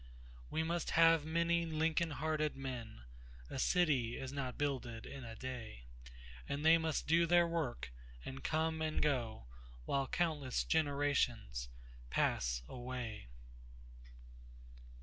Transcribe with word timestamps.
We 0.49 0.63
must 0.63 0.89
have 0.97 1.25
many 1.25 1.63
Lincoln 1.63 2.09
hearted 2.09 2.55
men—A 2.55 3.59
city 3.59 4.17
is 4.17 4.33
not 4.33 4.57
builded 4.57 5.05
in 5.05 5.23
a 5.23 5.35
day—And 5.35 6.65
they 6.65 6.79
must 6.79 7.05
do 7.05 7.27
their 7.27 7.47
work, 7.47 7.91
and 8.25 8.43
come 8.43 8.81
and 8.81 8.99
goWhile 8.99 10.09
countless 10.09 10.63
generations 10.63 11.69
pass 12.09 12.63
away. 12.67 13.27